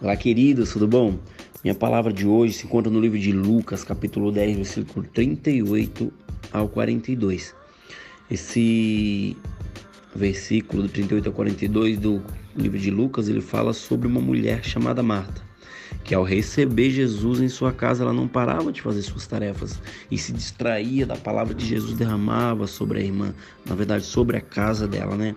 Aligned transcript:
Olá, 0.00 0.14
queridos, 0.14 0.72
tudo 0.72 0.86
bom? 0.86 1.18
Minha 1.64 1.74
palavra 1.74 2.12
de 2.12 2.24
hoje 2.24 2.52
se 2.52 2.66
encontra 2.66 2.88
no 2.88 3.00
livro 3.00 3.18
de 3.18 3.32
Lucas, 3.32 3.82
capítulo 3.82 4.30
10, 4.30 4.58
versículo 4.58 5.04
38 5.12 6.12
ao 6.52 6.68
42. 6.68 7.52
Esse 8.30 9.36
versículo 10.14 10.84
do 10.84 10.88
38 10.88 11.26
ao 11.26 11.32
42 11.32 11.98
do 11.98 12.22
livro 12.56 12.78
de 12.78 12.92
Lucas, 12.92 13.28
ele 13.28 13.40
fala 13.40 13.72
sobre 13.72 14.06
uma 14.06 14.20
mulher 14.20 14.64
chamada 14.64 15.02
Marta, 15.02 15.42
que 16.04 16.14
ao 16.14 16.22
receber 16.22 16.92
Jesus 16.92 17.40
em 17.40 17.48
sua 17.48 17.72
casa, 17.72 18.04
ela 18.04 18.12
não 18.12 18.28
parava 18.28 18.70
de 18.70 18.80
fazer 18.80 19.02
suas 19.02 19.26
tarefas 19.26 19.80
e 20.08 20.16
se 20.16 20.30
distraía 20.30 21.06
da 21.06 21.16
palavra 21.16 21.52
de 21.52 21.66
Jesus 21.66 21.94
derramava 21.94 22.68
sobre 22.68 23.00
a 23.00 23.02
irmã, 23.02 23.34
na 23.66 23.74
verdade 23.74 24.04
sobre 24.04 24.36
a 24.36 24.40
casa 24.40 24.86
dela, 24.86 25.16
né? 25.16 25.34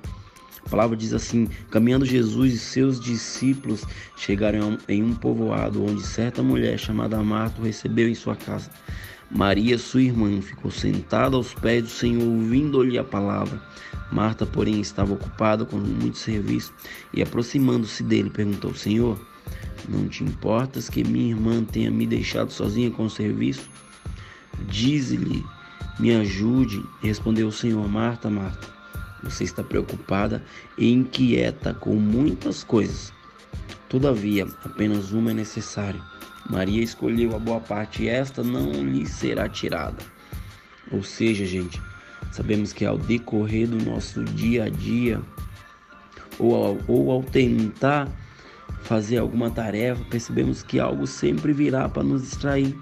A 0.66 0.70
palavra 0.70 0.96
diz 0.96 1.14
assim: 1.14 1.48
caminhando 1.70 2.06
Jesus 2.06 2.54
e 2.54 2.60
seus 2.60 3.00
discípulos 3.00 3.86
chegaram 4.16 4.78
em 4.88 5.04
um 5.04 5.14
povoado 5.14 5.84
onde 5.84 6.02
certa 6.02 6.42
mulher 6.42 6.78
chamada 6.78 7.22
Marta 7.24 7.62
o 7.62 7.66
recebeu 7.66 8.08
em 8.08 8.16
sua 8.16 8.36
casa. 8.36 8.70
Maria, 9.34 9.78
sua 9.78 10.02
irmã, 10.02 10.42
ficou 10.42 10.70
sentada 10.70 11.38
aos 11.38 11.54
pés 11.54 11.84
do 11.84 11.90
Senhor, 11.90 12.22
ouvindo-lhe 12.22 12.98
a 12.98 13.04
palavra. 13.04 13.62
Marta, 14.12 14.46
porém, 14.46 14.82
estava 14.82 15.14
ocupada 15.14 15.64
com 15.64 15.78
muito 15.78 16.18
serviço 16.18 16.74
e, 17.14 17.22
aproximando-se 17.22 18.04
dele, 18.04 18.30
perguntou: 18.30 18.76
Senhor, 18.76 19.18
não 19.88 20.08
te 20.10 20.24
importas 20.24 20.90
que 20.90 21.04
minha 21.04 21.30
irmã 21.30 21.64
tenha 21.64 21.90
me 21.90 22.06
deixado 22.06 22.52
sozinha 22.52 22.92
com 22.92 23.06
o 23.06 23.10
serviço? 23.10 23.70
Dize-lhe, 24.68 25.46
me 25.98 26.14
ajude. 26.14 26.84
respondeu 27.02 27.48
o 27.48 27.54
Senhor: 27.54 27.88
Marta, 27.88 28.30
Marta. 28.30 28.81
Você 29.24 29.44
está 29.44 29.64
preocupada 29.64 30.44
e 30.78 30.92
inquieta 30.92 31.74
com 31.74 31.96
muitas 31.96 32.64
coisas. 32.64 33.14
Todavia, 33.88 34.48
apenas 34.64 35.12
uma 35.12 35.32
é 35.32 35.34
necessária. 35.34 36.02
Maria 36.50 36.84
escolheu 36.84 37.36
a 37.36 37.40
boa 37.40 37.60
parte 37.60 38.04
e 38.04 38.10
esta 38.10 38.44
não 38.44 38.72
lhe 38.72 39.06
será 39.06 39.48
tirada. 39.48 40.04
Ou 40.92 41.04
seja, 41.04 41.46
gente, 41.46 41.82
sabemos 42.32 42.74
que 42.74 42.86
ao 42.86 42.98
decorrer 42.98 43.68
do 43.68 43.84
nosso 43.84 44.24
dia 44.24 44.66
a 44.66 44.70
dia, 44.70 45.22
ou 46.40 46.56
ao, 46.56 46.78
ou 46.88 47.12
ao 47.12 47.24
tentar 47.24 48.10
fazer 48.84 49.20
alguma 49.20 49.50
tarefa, 49.52 50.04
percebemos 50.06 50.64
que 50.64 50.80
algo 50.80 51.06
sempre 51.06 51.54
virá 51.54 51.88
para 51.88 52.04
nos 52.04 52.24
distrair. 52.24 52.76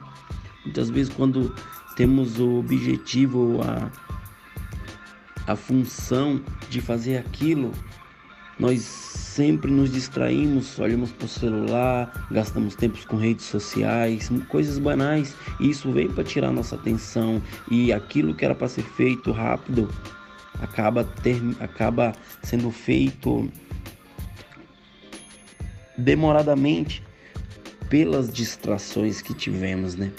Muitas 0.64 0.90
vezes, 0.90 1.14
quando 1.14 1.54
temos 1.96 2.40
o 2.40 2.60
objetivo 2.60 3.60
a 3.62 3.92
a 5.50 5.56
função 5.56 6.40
de 6.70 6.80
fazer 6.80 7.18
aquilo, 7.18 7.72
nós 8.60 8.82
sempre 8.82 9.72
nos 9.72 9.92
distraímos, 9.92 10.78
olhamos 10.78 11.12
para 11.12 11.26
o 11.26 11.30
celular, 11.30 12.28
gastamos 12.30 12.76
tempos 12.76 13.04
com 13.04 13.18
redes 13.18 13.46
sociais, 13.46 14.30
coisas 14.48 14.78
banais, 14.78 15.36
e 15.60 15.72
isso 15.72 15.92
vem 15.92 16.08
para 16.08 16.24
tirar 16.24 16.52
nossa 16.52 16.76
atenção. 16.76 17.42
E 17.72 17.92
aquilo 17.92 18.36
que 18.36 18.46
era 18.46 18.54
para 18.54 18.68
ser 18.68 18.84
feito 18.84 19.32
rápido 19.32 19.90
acaba 20.62 21.04
ter, 21.04 21.42
acaba 21.60 22.14
sendo 22.44 22.70
feito 22.70 23.52
demoradamente 25.98 27.02
pelas 27.90 28.32
distrações 28.32 29.20
que 29.20 29.34
tivemos, 29.34 29.96
né? 29.96 30.12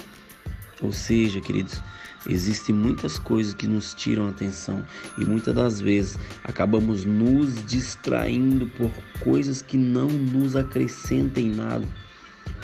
Ou 0.83 0.93
seja, 0.93 1.41
queridos, 1.41 1.81
Existem 2.29 2.75
muitas 2.75 3.19
coisas 3.19 3.55
que 3.55 3.67
nos 3.67 3.95
tiram 3.95 4.27
a 4.27 4.31
atenção 4.31 4.85
e 5.17 5.25
muitas 5.25 5.55
das 5.55 5.81
vezes 5.81 6.19
acabamos 6.45 7.05
nos 7.05 7.65
distraindo 7.65 8.67
por 8.67 8.91
coisas 9.21 9.63
que 9.63 9.77
não 9.79 10.09
nos 10.09 10.55
acrescentem 10.55 11.51
nada. 11.51 11.87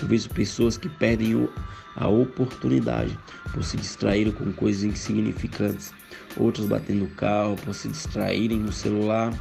Eu 0.00 0.08
vejo 0.08 0.28
pessoas 0.30 0.76
que 0.76 0.88
perdem 0.88 1.48
a 1.94 2.06
oportunidade 2.06 3.18
por 3.52 3.64
se 3.64 3.78
distraírem 3.78 4.32
com 4.32 4.52
coisas 4.52 4.84
insignificantes, 4.84 5.92
outros 6.36 6.66
batendo 6.66 7.06
o 7.06 7.10
carro 7.10 7.56
por 7.56 7.74
se 7.74 7.88
distraírem 7.88 8.58
no 8.58 8.72
celular. 8.72 9.32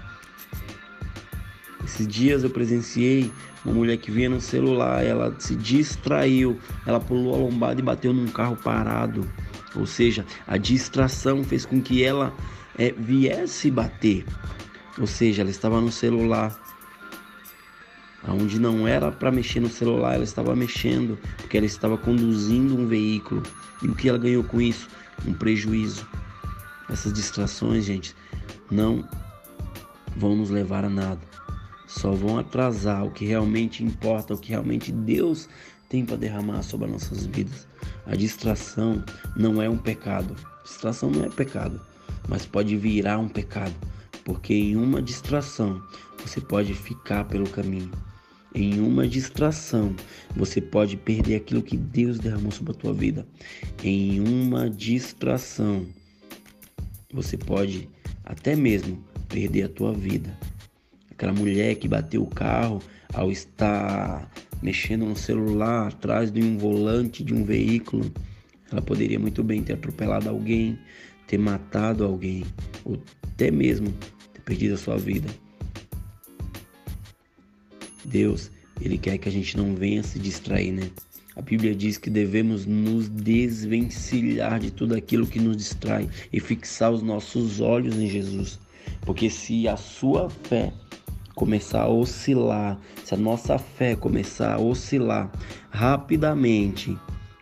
Esses 1.83 2.07
dias 2.07 2.43
eu 2.43 2.49
presenciei 2.49 3.31
uma 3.65 3.73
mulher 3.73 3.97
que 3.97 4.11
vinha 4.11 4.29
no 4.29 4.39
celular, 4.39 5.03
ela 5.03 5.35
se 5.39 5.55
distraiu, 5.55 6.57
ela 6.85 6.99
pulou 6.99 7.35
a 7.35 7.37
lombada 7.37 7.79
e 7.79 7.83
bateu 7.83 8.13
num 8.13 8.27
carro 8.27 8.55
parado. 8.55 9.27
Ou 9.75 9.85
seja, 9.85 10.25
a 10.47 10.57
distração 10.57 11.43
fez 11.43 11.65
com 11.65 11.81
que 11.81 12.03
ela 12.03 12.33
é, 12.77 12.91
viesse 12.91 13.69
bater. 13.69 14.25
Ou 14.97 15.07
seja, 15.07 15.41
ela 15.41 15.51
estava 15.51 15.81
no 15.81 15.91
celular. 15.91 16.57
Onde 18.27 18.59
não 18.59 18.87
era 18.87 19.11
para 19.11 19.31
mexer 19.31 19.59
no 19.59 19.69
celular, 19.69 20.15
ela 20.15 20.23
estava 20.23 20.55
mexendo, 20.55 21.17
porque 21.37 21.57
ela 21.57 21.65
estava 21.65 21.97
conduzindo 21.97 22.75
um 22.75 22.87
veículo. 22.87 23.43
E 23.83 23.87
o 23.87 23.93
que 23.93 24.09
ela 24.09 24.17
ganhou 24.17 24.43
com 24.43 24.59
isso? 24.59 24.87
Um 25.27 25.33
prejuízo. 25.33 26.07
Essas 26.89 27.13
distrações, 27.13 27.85
gente, 27.85 28.15
não 28.71 29.07
vão 30.15 30.35
nos 30.35 30.49
levar 30.49 30.85
a 30.85 30.89
nada. 30.89 31.21
Só 31.87 32.11
vão 32.11 32.39
atrasar 32.39 33.05
o 33.05 33.11
que 33.11 33.25
realmente 33.25 33.83
importa, 33.83 34.33
o 34.33 34.37
que 34.37 34.49
realmente 34.49 34.91
Deus 34.91 35.47
tem 35.87 36.03
para 36.05 36.15
derramar 36.15 36.63
sobre 36.63 36.87
as 36.87 36.93
nossas 36.93 37.25
vidas. 37.25 37.67
A 38.05 38.15
distração 38.15 39.03
não 39.35 39.61
é 39.61 39.69
um 39.69 39.77
pecado. 39.77 40.35
Distração 40.63 41.09
não 41.09 41.23
é 41.25 41.29
pecado, 41.29 41.81
mas 42.27 42.45
pode 42.45 42.75
virar 42.75 43.19
um 43.19 43.29
pecado, 43.29 43.73
porque 44.23 44.53
em 44.53 44.75
uma 44.75 45.01
distração 45.01 45.81
você 46.19 46.41
pode 46.41 46.73
ficar 46.73 47.25
pelo 47.25 47.49
caminho. 47.49 47.91
Em 48.53 48.79
uma 48.79 49.07
distração, 49.07 49.93
você 50.35 50.61
pode 50.61 50.95
perder 50.95 51.35
aquilo 51.35 51.61
que 51.61 51.75
Deus 51.75 52.17
derramou 52.17 52.51
sobre 52.51 52.71
a 52.71 52.75
tua 52.75 52.93
vida. 52.93 53.27
Em 53.83 54.21
uma 54.21 54.69
distração, 54.69 55.85
você 57.13 57.37
pode 57.37 57.89
até 58.23 58.55
mesmo 58.55 59.03
perder 59.27 59.63
a 59.63 59.69
tua 59.69 59.93
vida. 59.93 60.37
Aquela 61.11 61.33
mulher 61.33 61.75
que 61.75 61.87
bateu 61.87 62.23
o 62.23 62.27
carro 62.27 62.81
ao 63.13 63.31
estar 63.31 64.31
mexendo 64.61 65.05
no 65.05 65.15
celular 65.15 65.87
atrás 65.87 66.31
de 66.31 66.41
um 66.41 66.57
volante 66.57 67.23
de 67.23 67.33
um 67.33 67.43
veículo, 67.43 68.11
ela 68.71 68.81
poderia 68.81 69.19
muito 69.19 69.43
bem 69.43 69.61
ter 69.61 69.73
atropelado 69.73 70.29
alguém, 70.29 70.77
ter 71.27 71.37
matado 71.37 72.03
alguém, 72.03 72.43
ou 72.83 73.01
até 73.23 73.51
mesmo 73.51 73.93
ter 74.33 74.41
perdido 74.41 74.75
a 74.75 74.77
sua 74.77 74.97
vida. 74.97 75.27
Deus, 78.05 78.51
Ele 78.81 78.97
quer 78.97 79.17
que 79.17 79.29
a 79.29 79.31
gente 79.31 79.57
não 79.57 79.75
venha 79.75 80.03
se 80.03 80.19
distrair, 80.19 80.71
né? 80.71 80.89
A 81.35 81.41
Bíblia 81.41 81.75
diz 81.75 81.97
que 81.97 82.09
devemos 82.09 82.65
nos 82.65 83.09
desvencilhar 83.09 84.57
de 84.57 84.71
tudo 84.71 84.95
aquilo 84.95 85.27
que 85.27 85.39
nos 85.39 85.57
distrai 85.57 86.09
e 86.31 86.39
fixar 86.39 86.91
os 86.91 87.01
nossos 87.01 87.59
olhos 87.59 87.97
em 87.97 88.07
Jesus. 88.07 88.57
Porque 89.01 89.29
se 89.29 89.67
a 89.67 89.75
sua 89.75 90.29
fé 90.29 90.71
começar 91.35 91.83
a 91.83 91.89
oscilar, 91.89 92.79
se 93.03 93.13
a 93.13 93.17
nossa 93.17 93.57
fé 93.57 93.95
começar 93.95 94.55
a 94.55 94.59
oscilar 94.59 95.29
rapidamente, 95.69 96.97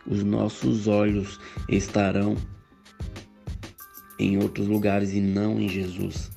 os 0.06 0.22
nossos 0.22 0.86
olhos 0.88 1.40
estarão 1.68 2.36
em 4.18 4.36
outros 4.36 4.66
lugares 4.66 5.12
e 5.12 5.20
não 5.20 5.60
em 5.60 5.68
Jesus. 5.68 6.30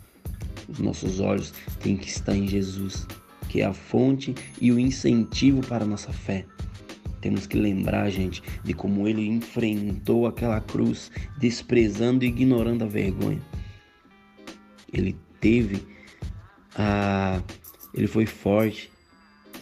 Os 0.69 0.79
nossos 0.79 1.19
olhos 1.19 1.53
têm 1.79 1.97
que 1.97 2.07
estar 2.07 2.35
em 2.35 2.47
Jesus, 2.47 3.07
que 3.49 3.61
é 3.61 3.65
a 3.65 3.73
fonte 3.73 4.35
e 4.61 4.71
o 4.71 4.79
incentivo 4.79 5.61
para 5.65 5.83
a 5.83 5.87
nossa 5.87 6.11
fé. 6.11 6.45
Temos 7.21 7.47
que 7.47 7.57
lembrar, 7.57 8.09
gente, 8.09 8.43
de 8.63 8.73
como 8.73 9.07
ele 9.07 9.25
enfrentou 9.25 10.27
aquela 10.27 10.61
cruz, 10.61 11.11
desprezando 11.39 12.23
e 12.23 12.27
ignorando 12.27 12.83
a 12.83 12.87
vergonha. 12.87 13.41
Ele 14.93 15.15
teve 15.39 15.96
ah, 16.77 17.41
ele 17.93 18.07
foi 18.07 18.25
forte, 18.25 18.91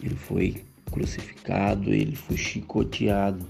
ele 0.02 0.14
foi 0.14 0.62
crucificado, 0.92 1.92
ele 1.92 2.14
foi 2.14 2.36
chicoteado, 2.36 3.44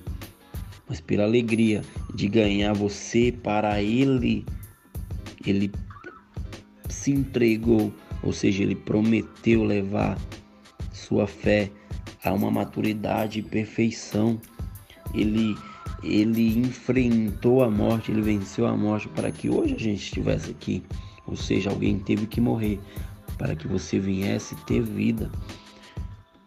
mas 0.88 1.00
pela 1.00 1.24
alegria 1.24 1.82
de 2.14 2.28
ganhar 2.28 2.72
você 2.72 3.32
para 3.32 3.82
ele, 3.82 4.44
ele 5.44 5.70
se 6.88 7.10
entregou, 7.10 7.92
ou 8.22 8.32
seja, 8.32 8.62
ele 8.62 8.76
prometeu 8.76 9.64
levar 9.64 10.16
sua 10.92 11.26
fé 11.26 11.70
a 12.24 12.32
uma 12.32 12.50
maturidade 12.50 13.40
e 13.40 13.42
perfeição. 13.42 14.40
Ele 15.14 15.56
ele 16.02 16.58
enfrentou 16.58 17.64
a 17.64 17.70
morte, 17.70 18.12
ele 18.12 18.20
venceu 18.20 18.66
a 18.66 18.76
morte 18.76 19.08
para 19.08 19.30
que 19.30 19.48
hoje 19.48 19.74
a 19.74 19.78
gente 19.78 20.02
estivesse 20.02 20.50
aqui. 20.50 20.82
Ou 21.26 21.36
seja, 21.36 21.70
alguém 21.70 21.98
teve 21.98 22.26
que 22.26 22.40
morrer 22.40 22.78
para 23.38 23.54
que 23.54 23.66
você 23.66 23.98
viesse 23.98 24.54
ter 24.64 24.82
vida. 24.82 25.30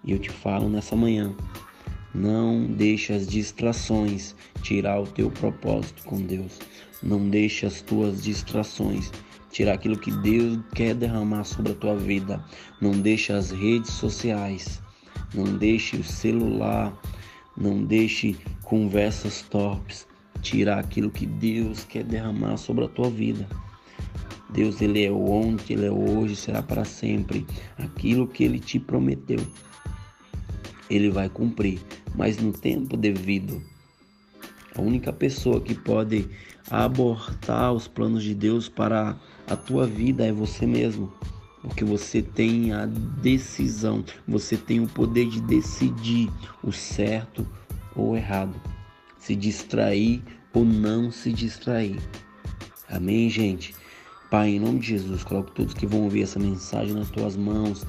E 0.03 0.12
eu 0.12 0.19
te 0.19 0.30
falo 0.30 0.69
nessa 0.69 0.95
manhã, 0.95 1.36
não 2.13 2.65
deixe 2.65 3.13
as 3.13 3.27
distrações 3.27 4.36
tirar 4.62 5.00
o 5.00 5.07
teu 5.07 5.30
propósito 5.30 6.03
com 6.03 6.21
Deus. 6.21 6.59
Não 7.03 7.30
deixe 7.30 7.65
as 7.65 7.81
tuas 7.81 8.24
distrações 8.24 9.12
tirar 9.51 9.74
aquilo 9.74 9.97
que 9.97 10.12
Deus 10.12 10.59
quer 10.74 10.95
derramar 10.95 11.44
sobre 11.44 11.71
a 11.71 11.75
tua 11.75 11.95
vida. 11.95 12.44
Não 12.81 12.91
deixe 12.91 13.31
as 13.33 13.51
redes 13.51 13.91
sociais 13.91 14.81
Não 15.33 15.57
deixe 15.57 15.97
o 15.97 16.03
celular, 16.03 17.00
não 17.56 17.83
deixe 17.83 18.36
conversas 18.63 19.44
torpes 19.44 20.07
tirar 20.41 20.80
aquilo 20.80 21.12
que 21.12 21.25
Deus 21.25 21.83
quer 21.83 22.03
derramar 22.03 22.57
sobre 22.57 22.86
a 22.86 22.88
tua 22.88 23.09
vida. 23.09 23.47
Deus, 24.50 24.81
Ele 24.81 25.04
é 25.04 25.12
ontem, 25.12 25.74
Ele 25.74 25.86
é 25.86 25.92
hoje, 25.92 26.36
será 26.36 26.62
para 26.62 26.84
sempre. 26.84 27.46
Aquilo 27.78 28.28
que 28.28 28.44
Ele 28.44 28.60
te 28.60 28.80
prometeu, 28.80 29.40
Ele 30.90 31.10
vai 31.10 31.30
cumprir, 31.30 31.80
mas 32.16 32.38
no 32.38 32.51
tempo 32.51 32.98
devido. 32.98 33.62
A 34.75 34.81
única 34.81 35.12
pessoa 35.12 35.62
que 35.62 35.75
pode 35.75 36.28
abortar 36.69 37.74
os 37.74 37.88
planos 37.88 38.24
de 38.24 38.34
Deus 38.34 38.69
para 38.69 39.19
a 39.48 39.56
tua 39.56 39.86
vida 39.86 40.25
é 40.25 40.31
você 40.31 40.66
mesmo. 40.66 41.12
Porque 41.62 41.84
você 41.84 42.22
tem 42.22 42.72
a 42.72 42.86
decisão, 42.86 44.04
você 44.28 44.56
tem 44.56 44.80
o 44.80 44.88
poder 44.88 45.28
de 45.28 45.42
decidir 45.42 46.30
o 46.63 46.72
certo 46.72 47.46
ou 47.96 48.12
o 48.12 48.16
errado, 48.16 48.56
se 49.18 49.36
distrair 49.36 50.24
ou 50.54 50.63
não 50.63 51.12
se 51.12 51.34
distrair. 51.34 52.00
Amém, 52.88 53.30
gente? 53.30 53.75
Pai, 54.30 54.50
em 54.52 54.60
nome 54.60 54.80
de 54.80 54.90
Jesus, 54.90 55.24
coloco 55.24 55.50
todos 55.52 55.74
que 55.74 55.88
vão 55.88 56.04
ouvir 56.04 56.22
essa 56.22 56.38
mensagem 56.38 56.94
nas 56.94 57.10
tuas 57.10 57.36
mãos, 57.36 57.84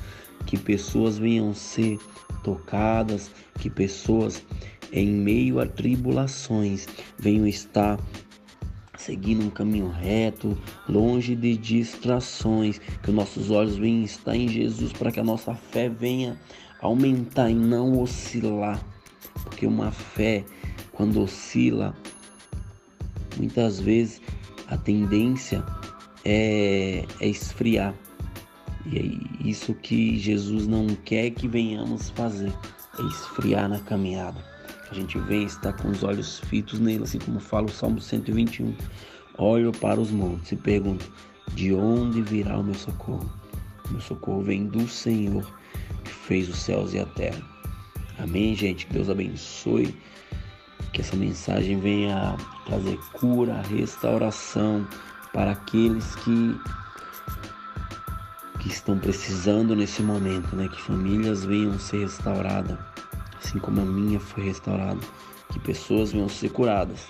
que 0.47 0.57
pessoas 0.57 1.19
venham 1.19 1.53
ser 1.53 1.99
tocadas, 2.43 3.31
que 3.59 3.69
pessoas 3.69 4.43
em 4.91 5.07
meio 5.07 5.61
a 5.61 5.67
tribulações 5.67 6.89
venham 7.19 7.47
estar 7.47 8.01
seguindo 8.97 9.45
um 9.45 9.51
caminho 9.51 9.91
reto, 9.91 10.57
longe 10.89 11.37
de 11.37 11.59
distrações, 11.59 12.81
que 13.03 13.11
nossos 13.11 13.51
olhos 13.51 13.77
venham 13.77 14.03
estar 14.03 14.35
em 14.35 14.49
Jesus 14.49 14.95
para 14.95 15.13
que 15.13 15.21
a 15.21 15.25
nossa 15.25 15.55
fé 15.55 15.91
venha 15.91 16.41
aumentar 16.81 17.51
e 17.51 17.55
não 17.55 18.01
oscilar. 18.01 18.83
Porque 19.45 19.67
uma 19.67 19.91
fé, 19.91 20.43
quando 20.93 21.21
oscila, 21.21 21.95
muitas 23.37 23.79
vezes 23.79 24.23
a 24.67 24.77
tendência 24.77 25.65
é, 26.25 27.05
é 27.21 27.29
esfriar. 27.29 27.95
E 28.87 28.99
é 28.99 29.47
isso 29.49 29.75
que 29.75 30.19
Jesus 30.19 30.67
não 30.67 30.87
quer 31.05 31.31
que 31.31 31.47
venhamos 31.47 32.11
fazer, 32.11 32.53
é 32.99 33.03
esfriar 33.03 33.69
na 33.69 33.79
caminhada. 33.81 34.43
A 34.91 34.95
gente 34.95 35.19
vem 35.19 35.45
estar 35.45 35.73
com 35.75 35.89
os 35.89 36.03
olhos 36.03 36.41
fitos 36.41 36.81
nele, 36.81 37.05
assim 37.05 37.19
como 37.19 37.39
fala 37.39 37.67
o 37.67 37.71
Salmo 37.71 38.01
121. 38.01 38.75
Olho 39.39 39.71
para 39.73 40.01
os 40.01 40.11
montes 40.11 40.53
e 40.53 40.57
pergunto: 40.57 41.11
de 41.55 41.73
onde 41.73 42.23
virá 42.23 42.59
o 42.59 42.65
meu 42.65 42.75
socorro? 42.75 43.31
Meu 43.91 44.01
socorro 44.01 44.43
vem 44.43 44.67
do 44.67 44.89
Senhor 44.89 45.45
que 46.05 46.11
fez 46.11 46.49
os 46.49 46.59
céus 46.59 46.95
e 46.95 46.99
a 46.99 47.07
terra. 47.07 47.41
Amém, 48.19 48.55
gente? 48.55 48.87
Que 48.87 48.95
Deus 48.95 49.09
abençoe. 49.09 49.95
Que 50.93 51.01
essa 51.01 51.15
mensagem 51.15 51.79
venha 51.79 52.37
trazer 52.67 52.99
cura, 53.13 53.63
restauração 53.63 54.87
para 55.33 55.53
aqueles 55.53 56.15
que 56.17 56.61
que 58.59 58.69
estão 58.69 58.99
precisando 58.99 59.75
nesse 59.75 60.03
momento, 60.03 60.55
né? 60.55 60.69
Que 60.69 60.83
famílias 60.83 61.45
venham 61.45 61.79
ser 61.79 62.01
restauradas 62.01 62.79
assim 63.51 63.59
como 63.59 63.81
a 63.81 63.85
minha 63.85 64.21
foi 64.21 64.45
restaurada, 64.45 65.01
que 65.53 65.59
pessoas 65.59 66.13
venham 66.13 66.29
ser 66.29 66.51
curadas, 66.51 67.09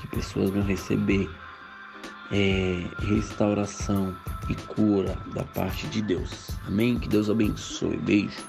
que 0.00 0.08
pessoas 0.08 0.50
venham 0.50 0.66
receber 0.66 1.30
é, 2.32 2.84
restauração 2.98 4.16
e 4.48 4.54
cura 4.54 5.16
da 5.32 5.44
parte 5.44 5.86
de 5.86 6.02
Deus. 6.02 6.50
Amém? 6.66 6.98
Que 6.98 7.08
Deus 7.08 7.30
abençoe. 7.30 7.96
Beijo. 7.98 8.44